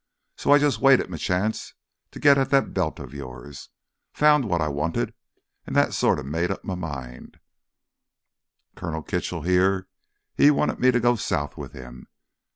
So 0.35 0.51
I 0.51 0.57
just 0.57 0.79
waited 0.81 1.11
m' 1.11 1.17
chance 1.19 1.75
to 2.09 2.19
get 2.19 2.35
at 2.39 2.49
that 2.49 2.73
belt 2.73 2.97
of 2.99 3.13
yours. 3.13 3.69
Found 4.13 4.45
what 4.49 4.59
I 4.59 4.67
wanted—an' 4.67 5.73
that 5.75 5.93
sorta 5.93 6.23
made 6.23 6.49
up 6.49 6.67
m' 6.67 6.79
mind. 6.79 7.39
"Colonel 8.75 9.03
Kitchell 9.03 9.43
here, 9.43 9.87
he 10.35 10.49
wanted 10.49 10.79
me 10.79 10.89
to 10.89 10.99
go 10.99 11.15
south 11.17 11.55
with 11.55 11.73
him. 11.73 12.07